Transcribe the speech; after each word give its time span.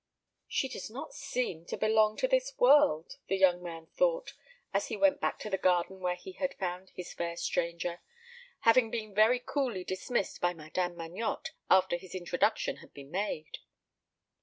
"She 0.47 0.67
does 0.67 0.89
not 0.89 1.13
seem 1.13 1.65
to 1.67 1.77
belong 1.77 2.17
to 2.17 2.27
this 2.27 2.57
world," 2.57 3.17
the 3.27 3.37
young 3.37 3.61
man 3.61 3.85
thought, 3.85 4.33
as 4.73 4.87
he 4.87 4.97
went 4.97 5.21
back 5.21 5.37
to 5.41 5.49
the 5.51 5.59
garden 5.59 5.99
where 5.99 6.15
he 6.15 6.31
had 6.31 6.55
found 6.55 6.89
his 6.95 7.13
fair 7.13 7.37
stranger, 7.37 8.01
having 8.61 8.89
been 8.89 9.13
very 9.13 9.37
coolly 9.37 9.83
dismissed 9.83 10.41
by 10.41 10.55
Madame 10.55 10.95
Magnotte 10.95 11.51
after 11.69 11.97
his 11.97 12.15
introduction 12.15 12.77
had 12.77 12.95
been 12.95 13.11
made. 13.11 13.59